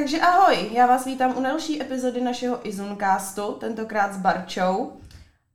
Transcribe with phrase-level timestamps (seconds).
[0.00, 4.92] Takže ahoj, já vás vítám u další epizody našeho Izuncastu, tentokrát s Barčou.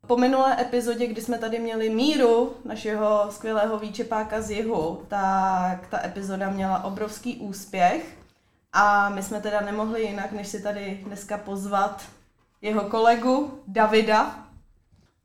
[0.08, 6.06] Po minulé epizodě, kdy jsme tady měli Míru, našeho skvělého výčepáka z jihu, tak ta
[6.06, 8.18] epizoda měla obrovský úspěch
[8.74, 12.04] a my jsme teda nemohli jinak, než si tady dneska pozvat
[12.62, 14.36] jeho kolegu Davida,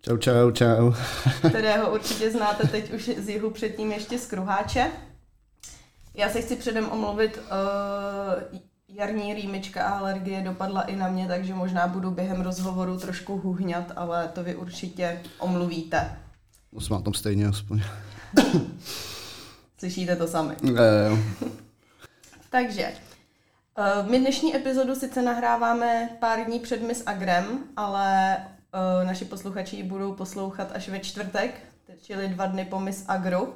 [0.02, 0.92] Čau, čau, čau.
[1.48, 4.90] kterého určitě znáte teď už z jihu předtím ještě z Kruháče.
[6.14, 8.60] Já se chci předem omluvit, uh,
[8.94, 13.92] jarní rýmička a alergie dopadla i na mě, takže možná budu během rozhovoru trošku huhňat,
[13.96, 16.16] ale to vy určitě omluvíte.
[16.72, 17.82] No jsme na tom stejně aspoň.
[19.78, 20.54] Slyšíte to sami.
[20.78, 21.10] E,
[22.50, 22.82] Takže,
[23.78, 29.76] eh, my dnešní epizodu sice nahráváme pár dní před Miss Agrem, ale eh, naši posluchači
[29.76, 31.60] ji budou poslouchat až ve čtvrtek,
[32.02, 33.54] čili dva dny po Miss Agru.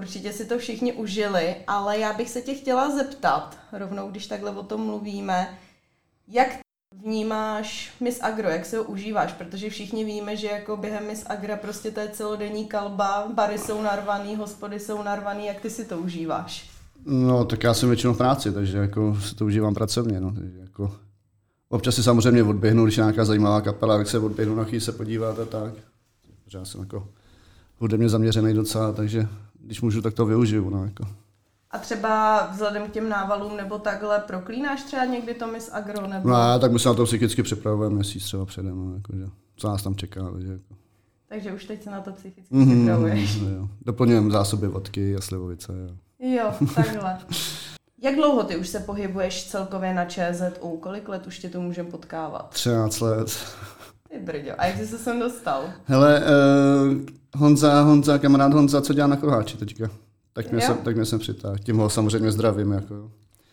[0.00, 4.50] Určitě si to všichni užili, ale já bych se tě chtěla zeptat, rovnou když takhle
[4.50, 5.58] o tom mluvíme,
[6.28, 6.48] jak
[7.04, 11.56] vnímáš Miss Agro, jak se ho užíváš, protože všichni víme, že jako během Miss Agra
[11.56, 15.98] prostě to je celodenní kalba, bary jsou narvaný, hospody jsou narvaný, jak ty si to
[15.98, 16.70] užíváš?
[17.06, 20.20] no, tak já jsem většinou v práci, takže jako si to užívám pracovně.
[20.20, 20.94] No, takže jako,
[21.68, 24.92] občas si samozřejmě odběhnu, když je nějaká zajímavá kapela, tak se odběhnu na chvíli se
[24.92, 25.72] podívat a tak.
[26.54, 27.08] Já jsem jako
[27.78, 29.28] hudebně zaměřený docela, takže
[29.60, 30.70] když můžu, tak to využiju.
[30.70, 31.04] No, jako.
[31.70, 36.28] A třeba vzhledem k těm návalům nebo takhle proklínáš třeba někdy to Miss Agro nebo...
[36.28, 39.24] no a tak my se na to psychicky připravujeme měsíc třeba předem, no, jako, že,
[39.56, 40.30] co nás tam čeká.
[40.32, 40.74] Takže, jako.
[41.28, 43.40] Takže už teď se na to psychicky Mhm, připravuješ.
[43.40, 43.68] no, jo.
[43.86, 45.72] Doplňujeme zásoby vodky a slivovice.
[45.72, 45.96] Jo.
[46.30, 47.18] Jo, takhle.
[48.02, 50.76] Jak dlouho ty už se pohybuješ celkově na ČZU?
[50.80, 52.50] Kolik let už tě tu můžeme potkávat?
[52.50, 53.38] 13 let.
[54.10, 55.64] Ty brďo, a jak jsi se sem dostal?
[55.84, 56.96] Hele, uh,
[57.36, 59.90] Honza, Honza, kamarád Honza, co dělá na Kruháči teďka?
[60.32, 60.66] Tak mě, Jo.
[60.66, 61.56] jsem, tak mě jsem přitáhl.
[61.58, 62.72] Tím ho samozřejmě zdravím.
[62.72, 63.10] Jako.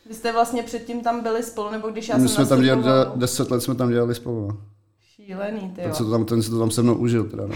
[0.10, 2.84] Vy jste vlastně předtím tam byli spolu, nebo když já My jsem jsme tam dělali?
[3.16, 4.48] 10 let jsme tam dělali spolu.
[4.48, 4.58] no.
[5.16, 6.06] Šílený, ty Ten, se jo.
[6.10, 7.24] to tam, ten si to tam se mnou užil.
[7.24, 7.56] Teda, no.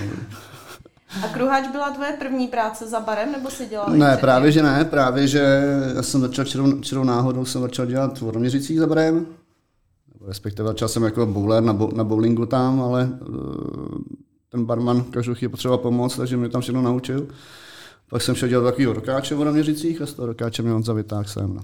[1.24, 4.22] A Kruháč byla tvoje první práce za barem, nebo si dělal Ne, předtím?
[4.22, 5.62] právě že ne, právě že
[5.96, 9.26] já jsem začal čirou, čirou náhodou, jsem začal dělat v za barem.
[10.26, 14.02] Respektive začal jsem jako bowler na, bo, na bowlingu tam, ale uh,
[14.50, 17.28] ten barman každou chvíli potřeboval pomoc, takže mě tam všechno naučil.
[18.10, 21.24] Pak jsem šel dělat takovýho rokáče v Oroměřicích a z toho rokáče mě on zavytáhl
[21.24, 21.54] sem.
[21.54, 21.62] No.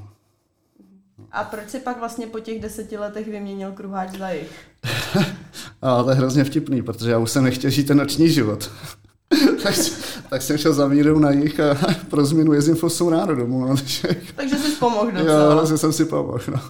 [1.31, 4.51] A proč si pak vlastně po těch deseti letech vyměnil Kruháč za jich?
[5.81, 8.71] A to je hrozně vtipný, protože já už jsem nechtěl žít ten noční život.
[9.63, 9.75] tak,
[10.29, 11.77] tak, jsem šel za mírou na jich a
[12.09, 13.65] pro změnu jezdím fosou ráno domů.
[13.65, 16.41] No, takže, Takže jsi pomohl jo, vlastně jsem si pomohl.
[16.47, 16.61] No.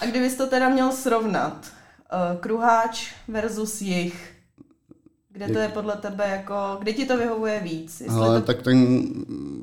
[0.00, 1.66] A kdybys to teda měl srovnat,
[2.12, 4.32] uh, Kruháč versus jich,
[5.32, 8.00] kde to je podle tebe jako, kde ti to vyhovuje víc?
[8.00, 8.46] Jestli Ale to...
[8.46, 8.78] tak ten,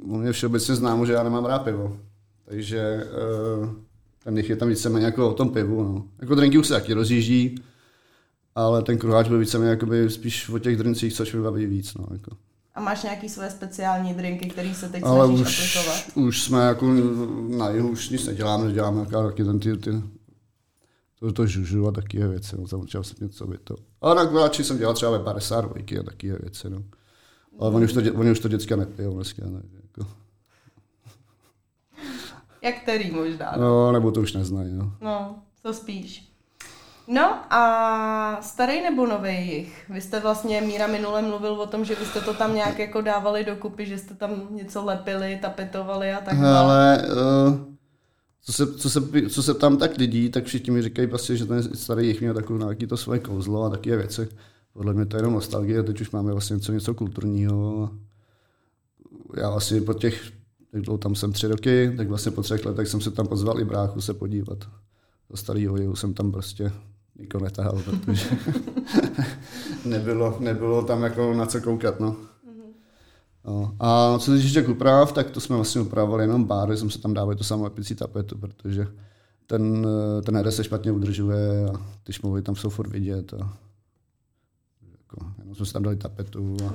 [0.04, 1.98] u mě všeobecně známo, že já nemám rád pivo.
[2.46, 3.04] Takže
[3.62, 3.70] uh,
[4.24, 5.84] ten jich je tam víceméně jako o tom pivu.
[5.84, 6.06] No.
[6.22, 7.64] Jako drinky už se taky rozjíždí,
[8.56, 11.94] ale ten kruháč byl víceméně jakoby spíš o těch drincích, což mi baví víc.
[11.94, 12.32] No, jako.
[12.76, 16.28] A máš nějaký své speciální drinky, který se teď Ale snažíš už, aplikovat?
[16.28, 16.94] už jsme jako
[17.58, 19.92] na jihu už nic neděláme, děláme jako taky ten ty, ty
[21.20, 23.76] to, to žužu a takové věci, no, začal jsem něco by to.
[24.02, 26.84] Ale na kruháči jsem dělal třeba ve 52 a takové věci, no.
[27.60, 30.12] Ale oni už to, oni už to děcka nepijou dneska, ne, jako.
[32.62, 33.54] Jak který možná?
[33.58, 33.62] No.
[33.62, 34.92] No, nebo to už neznají, no.
[35.02, 36.28] no, to spíš.
[37.08, 39.90] No a starý nebo nový jich?
[39.90, 43.02] Vy jste vlastně, Míra minule mluvil o tom, že vy jste to tam nějak jako
[43.02, 46.58] dávali dokupy, že jste tam něco lepili, tapetovali a tak dále.
[46.58, 47.08] Ale
[47.48, 47.77] uh,
[48.42, 51.46] co, se, co, se, co se tam tak lidí, tak všichni mi říkají prostě, že
[51.46, 54.30] ten starý jich měl takové nějaké to svoje kouzlo a takové věci.
[54.74, 57.90] Podle mě to je jenom nostalgie, teď už máme vlastně něco, něco kulturního.
[59.38, 60.32] Já vlastně po těch,
[60.74, 63.60] jak dlouho tam jsem tři roky, tak vlastně po třech letech jsem se tam pozval
[63.60, 64.70] i bráchu se podívat.
[65.30, 66.72] Do starého jihu jsem tam prostě
[67.20, 68.30] nikoho netahal, protože
[69.86, 72.16] nebylo, nebylo tam jako na co koukat, no.
[73.48, 73.76] No.
[73.80, 77.00] A co se týče těch úprav, tak to jsme vlastně upravovali jenom báry, jsme se
[77.00, 78.88] tam dávali tu samou epicí tapetu, protože
[79.48, 79.88] ten,
[80.26, 83.34] ten RS se špatně udržuje a ty šmouvy tam jsou furt vidět.
[83.34, 83.58] A,
[84.92, 86.74] jako, jenom jsme si tam dali tapetu a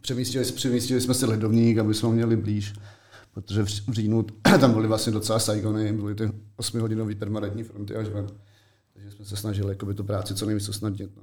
[0.00, 2.74] přemístili, přemístili jsme si ledovník, aby jsme ho měli blíž,
[3.34, 4.22] protože v, říjnu
[4.60, 8.26] tam byly vlastně docela Saigony, byly ty 8-hodinové permanentní fronty až ven.
[8.92, 11.10] Takže jsme se snažili jakoby, tu práci co nejvíc usnadnit.
[11.16, 11.22] No.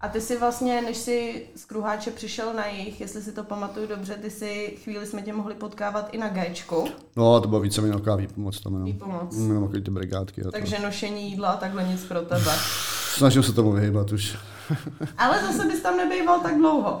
[0.00, 3.86] A ty si vlastně, než jsi z Kruháče přišel na jich, jestli si to pamatuju
[3.86, 6.88] dobře, ty si chvíli jsme tě mohli potkávat i na Gčku.
[7.16, 8.84] no, to bylo více méně taková výpomoc tam, no.
[8.84, 9.36] Výpomoc.
[9.62, 10.40] Takový ty brigádky.
[10.40, 10.50] A to.
[10.50, 12.52] Takže nošení jídla a takhle nic pro tebe.
[13.16, 14.36] Snažím se tomu vyhýbat už.
[15.18, 17.00] Ale zase bys tam nebejval tak dlouho.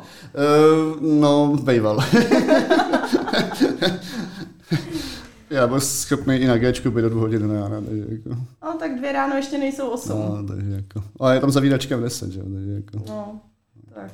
[1.00, 1.98] no, bejval.
[5.56, 7.80] Já byl schopný i na Gčku být do dvou hodin rána.
[7.80, 8.28] Takže jako,
[8.62, 10.18] No tak dvě ráno ještě nejsou osm.
[10.18, 11.02] no, takže jako.
[11.20, 12.98] Ale je tam zavíračka v 10, že jo, takže jako.
[13.08, 13.40] No,
[13.94, 14.12] tak.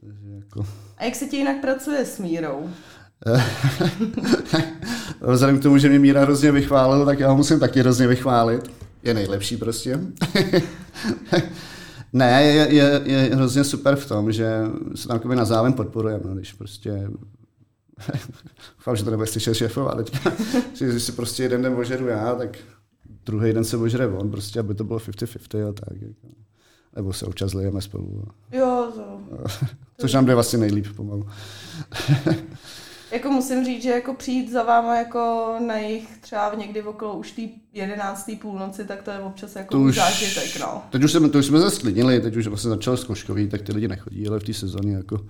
[0.00, 0.66] Takže jako.
[0.96, 2.70] A jak se ti jinak pracuje s Mírou?
[5.20, 8.70] Vzhledem k tomu, že mě Míra hrozně vychválil, tak já ho musím taky hrozně vychválit.
[9.02, 10.00] Je nejlepší prostě.
[12.12, 14.62] ne, je, je, je, hrozně super v tom, že
[14.94, 17.08] se tam na zájem podporujeme, no, když prostě
[18.78, 20.32] Doufám, že to nebude slyšet šéfova teďka.
[20.74, 22.58] že když si prostě jeden den ožeru já, tak
[23.26, 26.02] druhý den se ožere on, prostě, aby to bylo 50-50 a tak.
[26.02, 26.26] Jako.
[26.96, 28.24] Nebo se občas lejeme spolu.
[28.52, 29.20] Jo, to.
[29.98, 31.26] Což nám jde vlastně nejlíp pomalu.
[33.12, 37.32] Jako musím říct, že jako přijít za váma jako na jich třeba někdy okolo už
[37.32, 37.42] té
[37.72, 38.30] 11.
[38.40, 40.82] půlnoci, tak to je občas jako To už- zážitek, no.
[40.90, 43.72] Teď už, jsme, to už jsme se sklidnili, teď už vlastně začal zkouškový, tak ty
[43.72, 45.26] lidi nechodí, ale v té sezóně jako v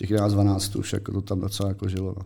[0.00, 2.14] těch 11-12 už jako to tam docela jako žilo.
[2.18, 2.24] No.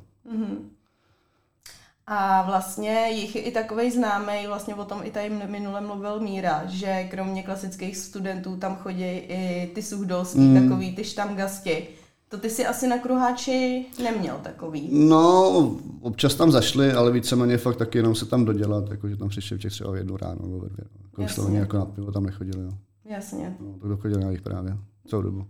[2.06, 6.62] A vlastně jich je i takovej známý, vlastně o tom i tady minule mluvil Míra,
[6.66, 10.62] že kromě klasických studentů tam chodí i ty suhdolský, mm.
[10.62, 11.88] takový ty štamgasti.
[12.28, 14.88] To ty si asi na kruháči neměl takový.
[14.92, 19.28] no, občas tam zašli, ale víceméně fakt taky jenom se tam dodělat, jako že tam
[19.28, 20.84] přišli v těch třeba v jednu ráno nebo ve dvě.
[21.18, 22.64] Jako jako na pivo tam nechodili.
[22.64, 22.78] No.
[23.04, 23.56] Jasně.
[23.60, 25.46] No, to dochodili na nich právě celou dobu.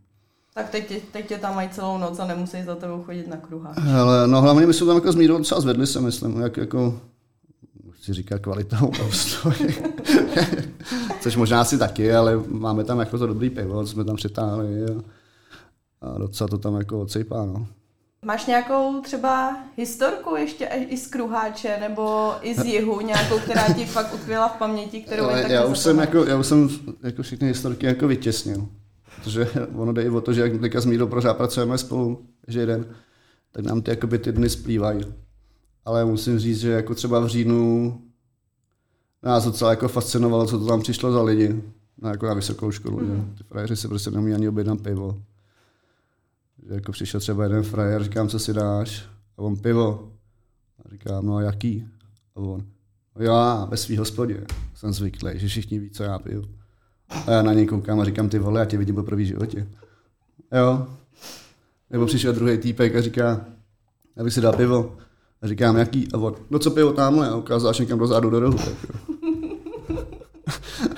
[0.55, 3.37] Tak teď, tě- teď tě tam mají celou noc a nemusí za tebou chodit na
[3.37, 3.77] kruháč.
[3.99, 7.01] Ale no hlavně my jsme tam jako s Mírou docela zvedli se, myslím, jak jako
[7.91, 9.53] chci říkat kvalitou postoj.
[11.21, 14.85] Což možná asi taky, ale máme tam jako to dobrý pivo, co jsme tam přitáhli
[14.85, 15.03] a,
[16.01, 17.67] a docela to tam jako odsejpá, no.
[18.25, 23.85] Máš nějakou třeba historku ještě i z kruháče nebo i z jihu, nějakou, která ti
[23.87, 26.69] fakt utkvěla v paměti, kterou Ale jen tak já už jsem jako, já už jsem
[27.03, 28.67] jako všechny historky jako vytěsnil.
[29.16, 32.61] Protože ono jde i o to, že jak teďka s Mírou pořád pracujeme spolu, že
[32.61, 32.87] jeden,
[33.52, 35.00] tak nám ty, jakoby, ty dny splývají.
[35.84, 38.00] Ale musím říct, že jako třeba v říjnu
[39.22, 41.62] nás docela jako fascinovalo, co to tam přišlo za lidi.
[41.99, 43.06] Na, jako na vysokou školu, mm.
[43.06, 45.22] že ty frajeři si prostě neumí ani objednat pivo.
[46.69, 49.06] Že jako přišel třeba jeden frajer, říkám, co si dáš?
[49.38, 50.12] A on pivo.
[50.84, 51.87] A říkám, no a jaký?
[52.37, 52.64] A on,
[53.16, 56.44] no já ve svý hospodě jsem zvyklý, že všichni ví, co já piju.
[57.27, 59.67] A já na něj koukám a říkám, ty vole, já tě vidím poprvé v životě.
[60.53, 60.87] Jo.
[61.91, 63.45] Nebo přišel druhý týpek a říká,
[64.17, 64.97] já bych si dal pivo.
[65.43, 66.09] A říkám, jaký?
[66.12, 67.29] A on, no co pivo tamhle?
[67.29, 68.59] A ukázal až někam dozadu do rohu.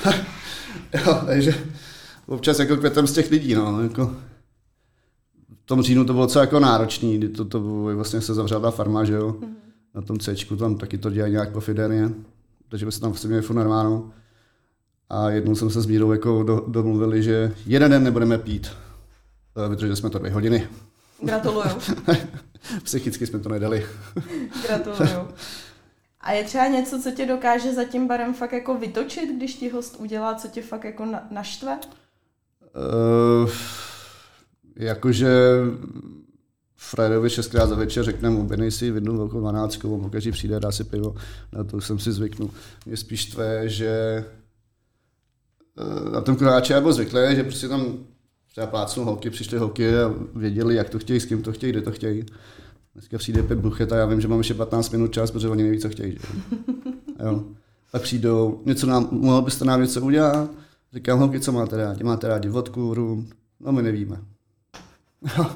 [0.02, 0.16] Tak
[0.94, 1.02] jo.
[1.06, 1.54] jo, takže
[2.26, 4.16] občas jako květem z těch lidí, no, jako
[5.66, 8.60] v tom říjnu to bylo docela jako náročný, kdy to, to bylo, vlastně se zavřela
[8.60, 9.36] ta farma, že jo,
[9.94, 12.10] na tom Cčku, tam taky to dělají nějak pofiderně,
[12.68, 14.10] takže my jsme tam vlastně měli furt narváno.
[15.08, 18.70] A jednou jsem se s Mírou jako do, domluvili, že jeden den nebudeme pít,
[19.64, 20.68] Eh, protože jsme to dvě hodiny.
[21.22, 21.68] Gratuluju.
[22.82, 23.86] Psychicky jsme to nedali.
[24.66, 25.28] Gratuluju.
[26.20, 29.68] A je třeba něco, co tě dokáže za tím barem fakt jako vytočit, když ti
[29.68, 31.78] host udělá, co tě fakt jako na- naštve?
[33.42, 33.50] Uh,
[34.76, 35.30] jakože
[36.76, 40.84] Fredovi šestkrát za večer řekneme, objednej si jednu velkou dvanáctku, on pokaždý přijde, dá si
[40.84, 41.14] pivo,
[41.52, 42.50] na to už jsem si zvyknul.
[42.86, 44.24] Mě spíš tvé, že eh,
[46.12, 47.96] na tom kruháči já byl zvyklý, že prostě tam
[48.50, 51.82] třeba plácnou holky, přišly holky a věděli, jak to chtějí, s kým to chtějí, kde
[51.82, 52.24] to chtějí.
[52.94, 55.62] Dneska přijde pět buchet a já vím, že mám ještě 15 minut čas, protože oni
[55.62, 56.12] neví, co chtějí.
[56.12, 56.18] Že?
[57.24, 57.44] jo.
[57.92, 60.50] A přijdou, něco nám, mohl byste nám něco udělat?
[60.92, 62.04] Říkám, holky, co máte rádi?
[62.04, 63.28] Máte rádi vodku, rum?
[63.60, 64.20] No my nevíme.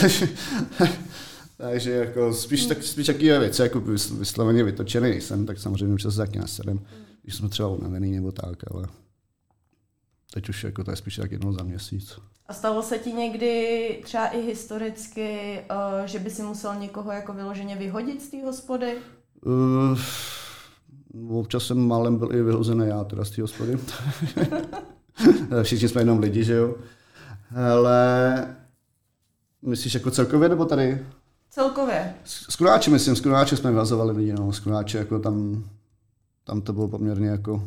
[0.00, 0.28] Takže,
[1.56, 6.02] takže jako spíš, tak, spíš takové věci, jako vys- vysloveně vytočený nejsem, tak samozřejmě už
[6.02, 6.80] se taky nasedem,
[7.22, 8.88] když jsme třeba unavený nebo tak, ale
[10.34, 12.18] teď už jako to je spíš tak jednou za měsíc.
[12.46, 17.32] A stalo se ti někdy třeba i historicky, eh, že by si musel někoho jako
[17.32, 18.96] vyloženě vyhodit z té hospody?
[19.46, 19.98] Uh,
[21.38, 23.78] občas jsem málem byl i vyhozený já teda z té hospody.
[25.62, 26.74] Všichni jsme jenom lidi, že jo.
[27.74, 28.56] Ale
[29.62, 31.06] myslíš jako celkově nebo tady?
[31.50, 32.14] Celkově.
[32.24, 33.22] S Kuráči, myslím, s
[33.56, 35.64] jsme vyhazovali lidi, no, s jako tam,
[36.44, 37.62] tam to bylo poměrně jako,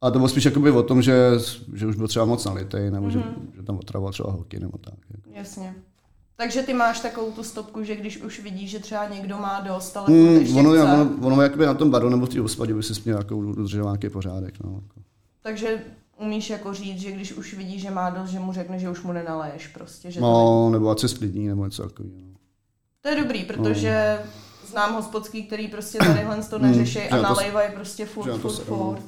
[0.00, 1.30] a to bylo spíš jakoby o tom, že,
[1.74, 3.10] že už byl třeba moc nalitej, nebo mm-hmm.
[3.10, 4.94] že, že, tam otravoval třeba holky, nebo tak.
[5.10, 5.38] Jako.
[5.38, 5.74] Jasně.
[6.36, 9.96] Takže ty máš takovou tu stopku, že když už vidíš, že třeba někdo má dost,
[9.96, 12.82] ale ještě ono, chce, ono, ono, jakoby na tom baru nebo v té hospodě by
[12.82, 14.54] si směl jako udržet nějaký pořádek.
[14.64, 15.00] No, jako.
[15.42, 15.84] takže
[16.20, 19.02] umíš jako říct, že když už vidíš, že má dost, že mu řekne, že už
[19.02, 20.10] mu nenaleješ prostě.
[20.10, 22.16] Že to, no, nebo ať se sklidní, nebo něco takového.
[22.16, 22.38] No.
[23.00, 24.18] to je dobrý, protože
[24.70, 28.30] znám hospodský, který prostě tadyhle to neřeší Hmm, a že na to- nalejvají prostě furt,
[28.30, 29.02] to furt, furt.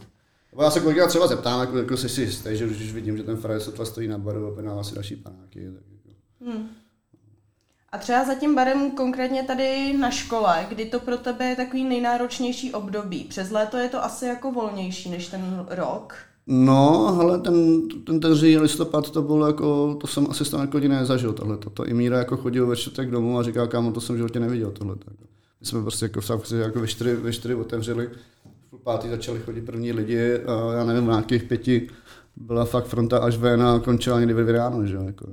[0.62, 3.22] Já se kolikrát třeba zeptám, jako, jako jsi si jistý, že když už vidím, že
[3.22, 5.60] ten frajer sotva stojí na baru a penává si další panáky.
[5.74, 6.50] Tak jako.
[6.52, 6.68] Hmm.
[7.92, 11.84] A třeba za tím barem konkrétně tady na škole, kdy to pro tebe je takový
[11.84, 13.24] nejnáročnější období.
[13.24, 16.14] Přes léto je to asi jako volnější než ten rok.
[16.46, 20.78] No, ale ten, ten, ten říjen listopad, to bylo jako, to jsem asi tam jako
[20.78, 21.56] nezažil tohle.
[21.74, 24.40] To i Míra jako chodil ve čtvrtek domů a říkal, kámo, to jsem v životě
[24.40, 24.94] neviděl tohle.
[25.60, 28.10] My jsme prostě jako v Sávce jako ve čtyři, ve čtyři otevřeli,
[28.72, 31.90] v pátý začali chodit první lidi a já nevím, v nějakých pěti
[32.36, 35.26] byla fakt fronta až ven a končila někdy ve ráno, že jako.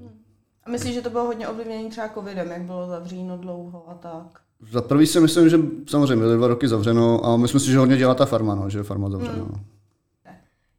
[0.64, 4.42] A myslíš, že to bylo hodně ovlivněné třeba covidem, jak bylo zavříno dlouho a tak?
[4.72, 7.98] Za prvý si myslím, že samozřejmě byly dva roky zavřeno a myslím si, že hodně
[7.98, 9.34] dělá ta farma, no, že je farma zavřena.
[9.34, 9.64] Hmm.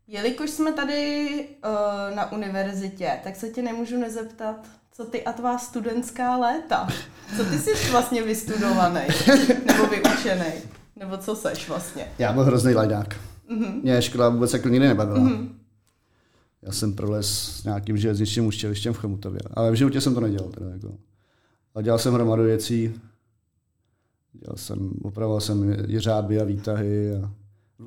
[0.07, 1.29] Jelikož jsme tady
[1.65, 4.67] uh, na univerzitě, tak se tě nemůžu nezeptat,
[4.99, 6.89] co ty a tvá studentská léta?
[7.37, 9.01] Co ty jsi vlastně vystudovaný?
[9.67, 10.53] Nebo vyučený?
[10.97, 12.07] Nebo co seš vlastně?
[12.19, 13.17] Já byl hrozný lajdák.
[13.51, 13.83] Mm-hmm.
[13.83, 15.19] Mě škola vůbec jako nikdy nebavila.
[15.19, 15.49] Mm-hmm.
[16.63, 20.49] Já jsem prolez s nějakým železničním učilištěm v Chomutově, ale v životě jsem to nedělal.
[20.49, 20.95] Teda jako.
[21.75, 23.01] A dělal jsem hromadu věcí.
[24.33, 27.31] Dělal jsem, opravoval jsem jeřáby a výtahy a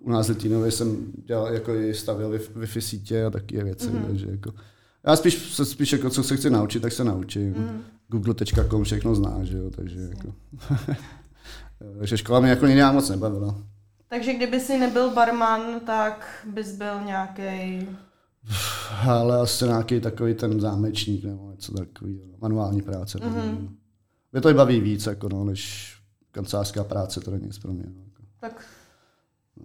[0.01, 4.05] u nás Litínově jsem dělal, jako i stavil Wi-Fi sítě a taky věci, mm-hmm.
[4.07, 4.53] takže jako,
[5.07, 7.53] já spíš, spíš jako, co se chci naučit, tak se naučím.
[7.53, 7.81] Mm.
[8.07, 10.33] Google.com všechno zná, že jo, takže jako.
[11.99, 13.55] takže škola mě jako jiná moc nebavila.
[14.07, 17.87] Takže kdyby si nebyl barman, tak bys byl nějaký.
[19.07, 23.17] Ale asi nějaký takový ten zámečník nebo něco takový, manuální práce.
[23.17, 23.69] Mm-hmm.
[24.31, 25.91] Mě to baví víc, jako no, než
[26.31, 27.83] kancelářská práce, to není nic pro mě.
[27.87, 28.01] No.
[28.01, 28.21] Jako.
[28.39, 28.65] Tak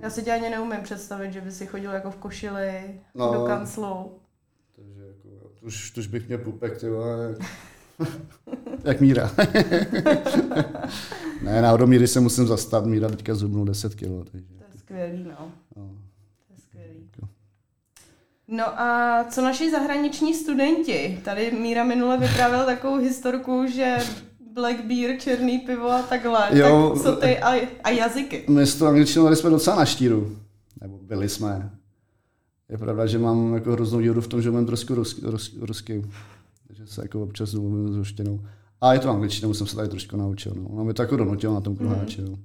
[0.02, 3.44] já si tě ani neumím představit, že by si chodil jako v košili no, do
[3.44, 4.20] kanclu.
[4.76, 5.25] Takže jako,
[5.66, 7.34] už, už bych měl pupek, ty vole.
[8.84, 9.30] Jak Míra.
[11.42, 14.30] ne, na Odomíry se musím zastat, Míra teďka zubnul 10 kg.
[14.32, 14.54] Takže...
[14.58, 15.52] To je skvělý, no.
[15.76, 15.90] no.
[16.46, 17.10] To je skvělý.
[17.12, 17.28] Jako.
[18.48, 21.20] No a co naši zahraniční studenti?
[21.24, 23.96] Tady Míra minule vyprávěl takovou historku, že
[24.52, 26.48] black beer, černý pivo a takhle.
[26.52, 28.44] Jo, tak co ty a, a jazyky?
[28.48, 30.36] My s tou angličtinou jsme docela na štíru.
[30.80, 31.70] Nebo byli jsme.
[32.68, 36.04] Je pravda, že mám jako hroznou díru v tom, že mám trošku rusky, rusky, rusky.
[36.66, 38.40] Takže se jako občas mluvím s ruštinou.
[38.80, 40.52] A je to angličtina, jsem se tady trošku naučil.
[40.56, 40.68] No.
[40.76, 41.78] Mám to jako donutilo na tom mhm.
[41.78, 42.22] kruháči.
[42.22, 42.38] Mm-hmm.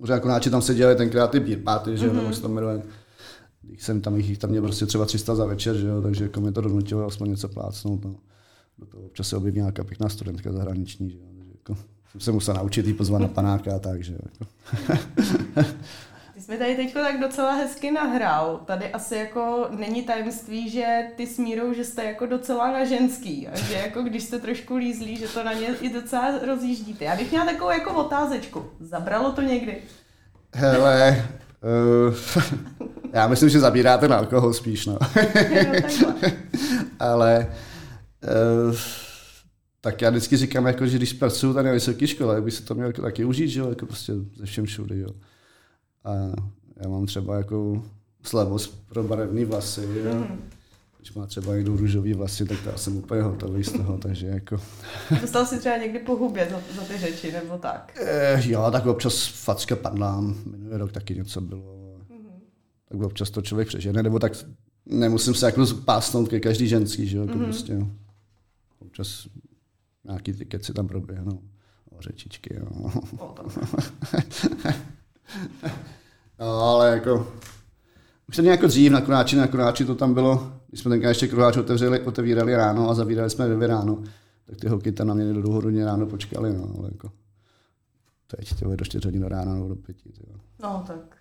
[0.00, 2.22] Protože jako náči tam se dělaly tenkrát ty beer party, že jo, mm-hmm.
[2.22, 2.82] nebo to jmenuje.
[3.62, 6.40] Když jsem tam jich tam měl prostě třeba 300 za večer, že jo, takže jako
[6.40, 8.04] mě to donutilo aspoň něco plácnout.
[8.04, 8.14] No.
[8.78, 11.24] Do toho občas se objeví nějaká pěkná studentka zahraniční, že jo.
[11.54, 11.76] Jako,
[12.12, 14.52] jsem se musel naučit jí pozvat na panáka a tak, že jako.
[16.48, 18.60] Mi tady teď tak docela hezky nahrál.
[18.66, 23.48] Tady asi jako není tajemství, že ty s Mírou, že jste jako docela na ženský.
[23.48, 27.04] A že jako když jste trošku lízlí, že to na ně i docela rozjíždíte.
[27.04, 28.64] Já bych měla takovou jako otázečku.
[28.80, 29.76] Zabralo to někdy?
[30.54, 31.24] Hele,
[32.08, 32.14] uh,
[33.12, 34.98] já myslím, že zabíráte na alkohol spíš, no.
[36.02, 36.14] no
[36.98, 37.52] Ale
[38.68, 38.76] uh,
[39.80, 42.74] tak já vždycky říkám, jako, že když pracuju tady na vysoké škole, by se to
[42.74, 45.08] měl jako taky užít, že jo, jako prostě ze všem všude, jo.
[46.04, 46.12] A
[46.76, 47.82] já mám třeba jako
[48.22, 50.14] slavost pro barevné vlasy, jo.
[50.14, 50.50] Mm.
[50.98, 54.60] Když má třeba někdo růžový vlasy, tak já jsem úplně hotový z toho, takže jako...
[55.20, 57.98] Dostal si třeba někdy po hubě za, za ty řeči, nebo tak?
[58.00, 61.96] Eh, jo, tak občas facka padlám, minulý rok taky něco bylo.
[62.10, 62.26] Mm.
[62.88, 64.32] Tak občas to člověk přežene, nebo tak
[64.86, 67.44] nemusím se jako pásnout ke každý ženský, že jo, jako mm.
[67.44, 67.86] prostě.
[68.78, 69.26] Občas
[70.04, 71.42] nějaký ty keci tam proběhnou.
[71.90, 72.90] O řečičky, jo.
[76.40, 77.32] no, ale jako,
[78.28, 81.28] už to nějak dřív na Konáči, na Konáči to tam bylo, když jsme tenkrát ještě
[81.28, 84.02] kruháč otevřeli, otevírali ráno a zavírali jsme ve ráno,
[84.46, 87.12] tak ty holky tam na mě do hodně ráno počkali, no, ale jako
[88.36, 89.96] teď, ty do 4 hodin do rána nebo do 5.
[90.62, 91.16] No, tak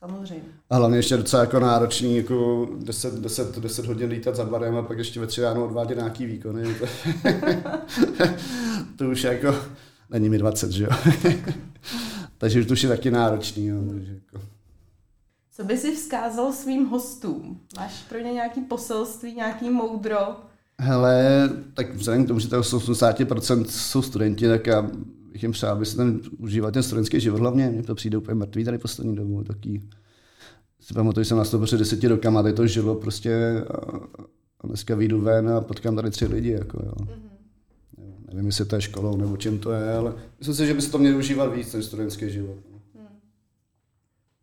[0.00, 0.44] Samozřejmě.
[0.70, 4.82] A hlavně ještě docela jako náročný, jako 10, 10, 10 hodin lítat za barem a
[4.82, 6.64] pak ještě ve tři ráno odvádět nějaký výkony.
[8.96, 9.54] to už jako,
[10.10, 10.90] není mi 20, že jo.
[12.38, 13.66] takže už to už je taky náročný.
[13.66, 13.76] Jo.
[13.90, 14.46] Takže jako.
[15.56, 17.60] Co by si vzkázal svým hostům?
[17.76, 20.16] Máš pro ně nějaký poselství, nějaký moudro?
[20.80, 24.90] Hele, tak vzhledem k tomu, že to 80% jsou studenti, tak já
[25.32, 27.68] bych jim přál, aby se ten užívat ten studentský život hlavně.
[27.68, 29.44] Mně to přijde úplně mrtvý tady poslední dobu.
[29.44, 29.90] Taký,
[30.80, 33.96] si pamatuju, že jsem nastoupil před deseti rokama, tady to žilo prostě a,
[34.60, 36.50] a dneska vyjdu ven a potkám tady tři lidi.
[36.50, 36.92] Jako, jo.
[36.96, 38.26] Mm-hmm.
[38.32, 40.90] Nevím, jestli to je školou nebo čím to je, ale myslím si, že by se
[40.90, 42.75] to mělo užívat víc, ten studentský život.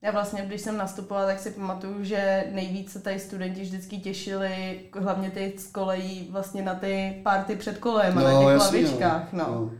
[0.03, 0.07] No.
[0.07, 5.31] Já vlastně, když jsem nastupovala, tak si pamatuju, že nejvíce tady studenti vždycky těšili, hlavně
[5.31, 9.33] ty z kolejí, vlastně na ty party před kolem no, a na těch jasný, lavičkách.
[9.33, 9.43] No.
[9.43, 9.71] no.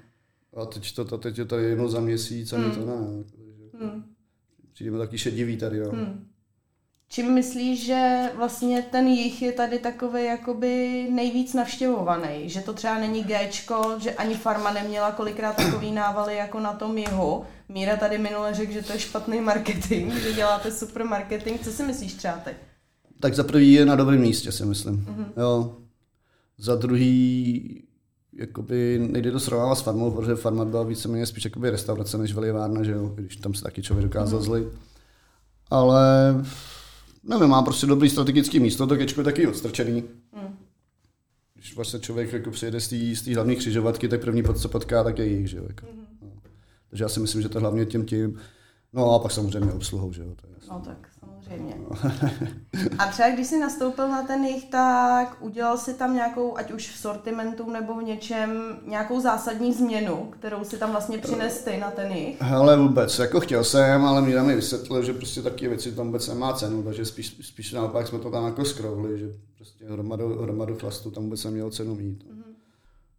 [0.61, 2.71] A teď, to, to, teď je tady jednou za měsíc a hmm.
[2.71, 3.23] to ne.
[3.31, 4.03] Takže hmm.
[4.73, 5.77] Přijdeme taky šedivý tady.
[5.77, 5.91] Jo.
[5.91, 6.27] Hmm.
[7.13, 12.49] Čím myslíš, že vlastně ten jich je tady takový jakoby nejvíc navštěvovaný?
[12.49, 16.97] Že to třeba není Gčko, že ani farma neměla kolikrát takový návaly jako na tom
[16.97, 17.43] jihu.
[17.69, 21.61] Míra tady minule řekl, že to je špatný marketing, že děláte super marketing.
[21.63, 22.51] Co si myslíš třeba ty?
[23.19, 24.95] Tak za prvý je na dobrém místě, si myslím.
[24.97, 25.41] Mm-hmm.
[25.41, 25.75] Jo.
[26.57, 27.83] Za druhý,
[28.33, 32.83] jakoby nejde to srovnávat s farmou, protože farma byla víceméně spíš jakoby restaurace než velivárna,
[32.83, 34.43] že jo, když tam se taky člověk dokázal mm-hmm.
[34.43, 34.67] zlit.
[35.69, 36.35] Ale
[37.23, 40.03] nevím, má prostě dobrý strategický místo, to kečko je taky odstrčený.
[40.41, 40.57] Mm.
[41.53, 45.25] Když vlastně člověk jako přijede z té hlavní křižovatky, tak první, co potká, tak je
[45.25, 45.63] jich, že jo.
[45.67, 45.85] Jako.
[45.85, 46.05] Mm-hmm.
[46.21, 46.31] No.
[46.89, 48.39] Takže já si myslím, že to hlavně tím tím,
[48.93, 50.35] no a pak samozřejmě obsluhou, že jo.
[50.41, 51.12] To je no tak
[51.43, 51.75] samozřejmě.
[52.99, 56.89] A třeba když jsi nastoupil na ten jich, tak udělal si tam nějakou, ať už
[56.89, 61.91] v sortimentu nebo v něčem, nějakou zásadní změnu, kterou si tam vlastně přines ty na
[61.91, 62.41] ten jich?
[62.41, 66.27] Ale vůbec, jako chtěl jsem, ale Míra mi vysvětlil, že prostě taky věci tam vůbec
[66.27, 70.75] nemá cenu, takže spíš, spíš naopak jsme to tam jako skrovli, že prostě hromadu, hromadu
[70.75, 72.23] chlastu tam vůbec nemělo cenu mít.
[72.23, 72.53] Mm-hmm.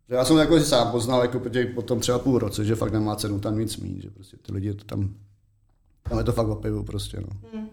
[0.09, 2.75] Já jsem jako si sám poznal jako po, těch, po tom třeba půl roce, že
[2.75, 5.15] fakt nemá cenu tam nic mít, že prostě ty lidi to tam,
[6.03, 7.59] tam je to fakt o pivu prostě, no.
[7.59, 7.69] Mm.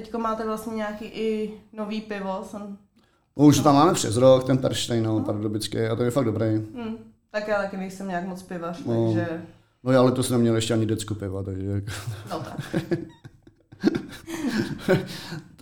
[0.00, 2.44] Teďko máte vlastně nějaký i nový pivo.
[2.50, 2.78] Jsem...
[3.36, 6.46] No, už tam máme přes rok, ten Perštejn, no, pardubický, a to je fakt dobrý.
[6.46, 6.96] Hmm.
[7.30, 9.04] Tak já taky nejsem nějak moc pivař, no.
[9.04, 9.42] takže...
[9.84, 11.82] No já ale to jsem neměl ještě ani decku piva, takže...
[12.30, 12.76] No tak.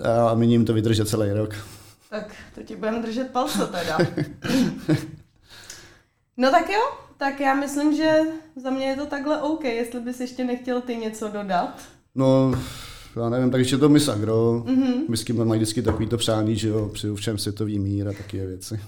[0.30, 1.54] a miním to vydržet celý rok.
[2.10, 3.98] Tak to ti budeme držet palce teda.
[6.36, 6.80] no tak jo,
[7.16, 8.20] tak já myslím, že
[8.56, 11.80] za mě je to takhle OK, jestli bys ještě nechtěl ty něco dodat.
[12.14, 12.52] No,
[13.18, 14.64] já nevím, takže to Misagro.
[14.66, 15.08] Mm-hmm.
[15.08, 18.80] Misky mají vždycky takový to přání, že jo, při všem světový mír a taky věci.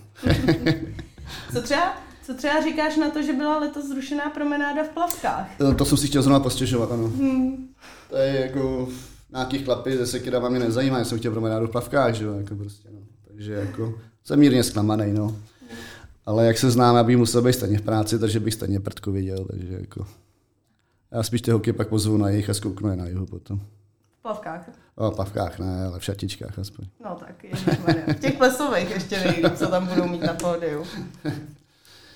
[1.52, 1.96] co třeba
[2.30, 5.56] co třeba říkáš na to, že byla letos zrušená promenáda v plavkách?
[5.58, 7.08] To, to jsem si chtěl zrovna postěžovat, ano.
[7.08, 7.68] Hmm.
[8.10, 8.88] To je jako
[9.32, 12.54] nějaký chlapy ze Sekira mě nezajímá, já jsem chtěl promenádu v plavkách, že jo, jako
[12.54, 13.00] prostě, no.
[13.28, 13.94] Takže jako
[14.24, 15.36] jsem mírně zklamaný, no.
[16.26, 19.44] Ale jak se znám, abych musel být stejně v práci, takže bych stejně prdku viděl,
[19.44, 20.06] takže jako...
[21.12, 23.60] Já spíš ty hoky pak pozvu na jich a zkouknu je na jihu potom.
[24.22, 24.70] Plavkách.
[24.96, 26.84] O, plavkách ne, ale v šatičkách aspoň.
[27.04, 28.02] No tak, ježišmarja.
[28.08, 30.84] V těch plesových ještě nejdu, co tam budou mít na pódiu.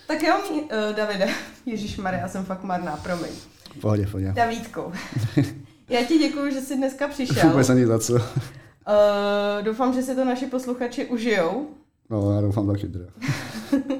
[0.06, 1.28] Tak jo, uh, Davide,
[1.66, 3.30] Ježíš Maria, já jsem fakt marná, promiň.
[3.80, 4.32] Pohodě, pohodě.
[4.32, 4.92] Davídko,
[5.88, 7.50] já ti děkuji, že jsi dneska přišel.
[7.50, 8.14] Vůbec ani za co.
[8.14, 8.20] Uh,
[9.62, 11.68] doufám, že si to naši posluchači užijou.
[12.10, 13.06] No, já doufám taky teda.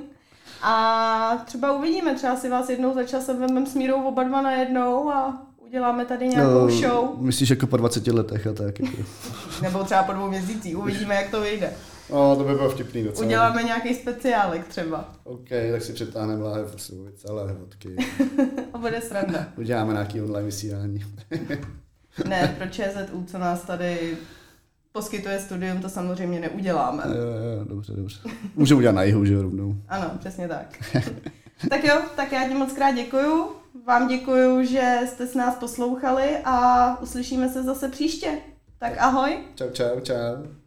[0.63, 5.11] a třeba uvidíme, třeba si vás jednou za časem vememe s Mírou oba dva najednou
[5.11, 5.43] a
[5.75, 7.09] uděláme tady nějakou no, show.
[7.19, 8.81] Myslíš jako po 20 letech a tak?
[8.81, 8.97] Jako.
[9.63, 11.73] Nebo třeba po dvou měsících, uvidíme, jak to vyjde.
[12.11, 13.27] No, to by bylo vtipný docela.
[13.27, 15.13] Uděláme nějaký speciálek třeba.
[15.25, 16.77] OK, tak si přitáhneme láhev
[17.17, 17.97] celé vodky.
[18.73, 19.47] a bude sranda.
[19.57, 21.05] Uděláme nějaký online vysílání.
[22.29, 24.17] ne, pro ČZU, co nás tady
[24.93, 27.03] poskytuje studium, to samozřejmě neuděláme.
[27.07, 28.19] Jo, jo, dobře, dobře.
[28.55, 29.77] Můžeme udělat na jihu, že rovnou.
[29.89, 30.79] Ano, přesně tak.
[31.71, 33.64] tak jo, tak já ti moc krát děkuju.
[33.83, 38.39] Vám děkuju, že jste s nás poslouchali a uslyšíme se zase příště.
[38.79, 39.39] Tak ahoj.
[39.55, 40.64] Čau, čau, čau.